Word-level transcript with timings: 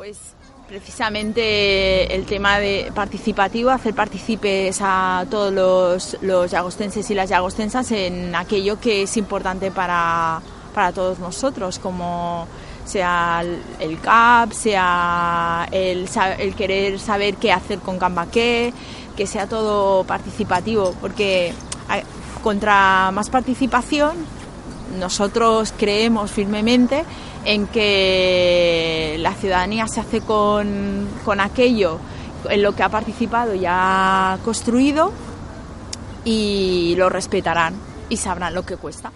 Pues 0.00 0.32
precisamente 0.66 2.14
el 2.14 2.24
tema 2.24 2.58
de 2.58 2.90
participativo, 2.94 3.68
hacer 3.68 3.92
partícipes 3.92 4.78
a 4.80 5.26
todos 5.30 5.52
los, 5.52 6.16
los 6.22 6.50
yagostenses 6.50 7.10
y 7.10 7.14
las 7.14 7.28
yagostensas 7.28 7.92
en 7.92 8.34
aquello 8.34 8.80
que 8.80 9.02
es 9.02 9.18
importante 9.18 9.70
para, 9.70 10.40
para 10.72 10.92
todos 10.92 11.18
nosotros, 11.18 11.78
como 11.78 12.48
sea 12.86 13.44
el 13.78 14.00
CAP, 14.00 14.52
sea 14.52 15.68
el, 15.70 16.08
querer 16.56 16.98
saber 16.98 17.34
qué 17.34 17.52
hacer 17.52 17.80
con 17.80 17.98
Cambaqué, 17.98 18.72
que 19.18 19.26
sea 19.26 19.48
todo 19.48 20.04
participativo, 20.04 20.94
porque 20.98 21.52
contra 22.42 23.10
más 23.10 23.28
participación 23.28 24.12
nosotros 24.98 25.74
creemos 25.76 26.30
firmemente 26.30 27.04
en 27.44 27.66
que 27.66 29.16
ciudadanía 29.40 29.88
se 29.88 30.00
hace 30.00 30.20
con, 30.20 31.08
con 31.24 31.40
aquello 31.40 31.98
en 32.48 32.62
lo 32.62 32.74
que 32.74 32.82
ha 32.82 32.88
participado 32.88 33.54
y 33.54 33.64
ha 33.66 34.38
construido 34.44 35.12
y 36.24 36.94
lo 36.96 37.08
respetarán 37.08 37.74
y 38.08 38.16
sabrán 38.16 38.54
lo 38.54 38.64
que 38.64 38.76
cuesta. 38.76 39.10